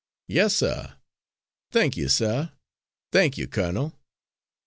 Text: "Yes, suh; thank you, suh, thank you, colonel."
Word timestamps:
"Yes, 0.27 0.55
suh; 0.55 0.93
thank 1.71 1.95
you, 1.95 2.09
suh, 2.09 2.47
thank 3.11 3.37
you, 3.37 3.45
colonel." 3.47 3.99